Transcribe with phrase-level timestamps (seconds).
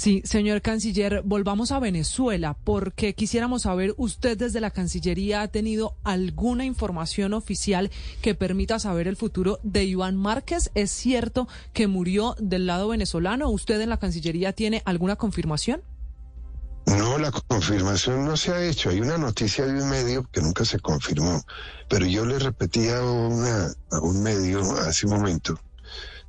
[0.00, 5.94] Sí, señor canciller, volvamos a Venezuela porque quisiéramos saber, ¿usted desde la Cancillería ha tenido
[6.04, 7.90] alguna información oficial
[8.22, 10.70] que permita saber el futuro de Iván Márquez?
[10.74, 13.50] ¿Es cierto que murió del lado venezolano?
[13.50, 15.82] ¿Usted en la Cancillería tiene alguna confirmación?
[16.86, 18.88] No, la confirmación no se ha hecho.
[18.88, 21.42] Hay una noticia de un medio que nunca se confirmó,
[21.90, 25.60] pero yo le repetía a, una, a un medio hace un momento,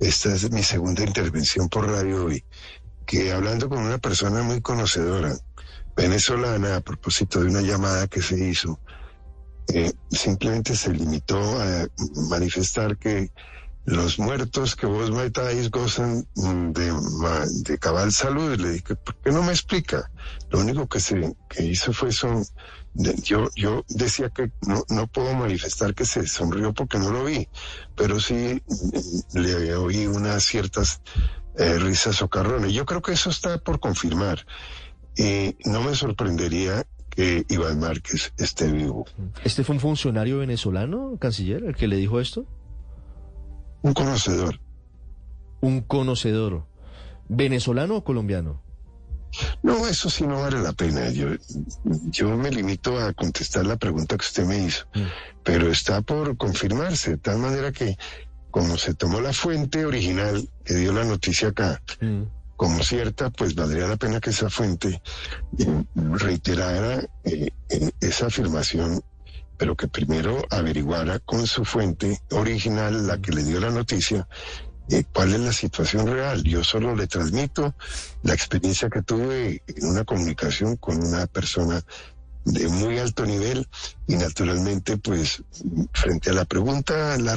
[0.00, 2.44] esta es mi segunda intervención por radio hoy,
[3.06, 5.34] que hablando con una persona muy conocedora,
[5.96, 8.78] venezolana, a propósito de una llamada que se hizo,
[9.72, 11.86] eh, simplemente se limitó a
[12.28, 13.30] manifestar que
[13.84, 16.92] los muertos que vos metáis gozan de,
[17.64, 18.56] de cabal salud.
[18.56, 20.10] Le dije, ¿por qué no me explica?
[20.50, 22.44] Lo único que se que hizo fue son.
[22.94, 27.48] yo, yo decía que no, no puedo manifestar que se sonrió porque no lo vi,
[27.96, 31.00] pero sí mm, le oí unas ciertas
[31.56, 32.72] eh, risas socarrones.
[32.72, 34.46] Yo creo que eso está por confirmar.
[35.16, 39.04] Y no me sorprendería que Iván Márquez esté vivo.
[39.44, 42.46] ¿Este fue un funcionario venezolano, canciller, el que le dijo esto?
[43.82, 44.60] Un conocedor.
[45.60, 46.66] Un conocedor.
[47.28, 48.62] ¿Venezolano o colombiano?
[49.62, 51.10] No, eso sí no vale la pena.
[51.10, 51.28] Yo,
[51.84, 55.00] yo me limito a contestar la pregunta que usted me hizo, mm.
[55.42, 57.96] pero está por confirmarse, de tal manera que
[58.52, 62.22] como se tomó la fuente original que dio la noticia acá, mm.
[62.56, 65.02] como cierta, pues valdría la pena que esa fuente
[65.58, 67.50] eh, reiterara eh,
[68.00, 69.02] esa afirmación
[69.62, 74.26] pero que primero averiguara con su fuente original, la que le dio la noticia,
[74.90, 76.42] eh, cuál es la situación real.
[76.42, 77.72] Yo solo le transmito
[78.24, 81.80] la experiencia que tuve en una comunicación con una persona
[82.44, 83.66] de muy alto nivel
[84.06, 85.42] y naturalmente pues
[85.92, 87.36] frente a la pregunta la,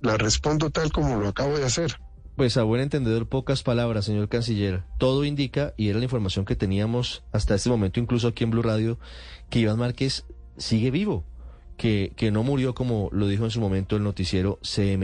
[0.00, 1.98] la respondo tal como lo acabo de hacer.
[2.36, 4.84] Pues a buen entendedor, pocas palabras, señor canciller.
[4.98, 8.62] Todo indica, y era la información que teníamos hasta este momento, incluso aquí en Blue
[8.62, 8.98] Radio,
[9.50, 10.24] que Iván Márquez
[10.56, 11.24] sigue vivo
[11.76, 15.00] que, que no murió como lo dijo en su momento el noticiero CM.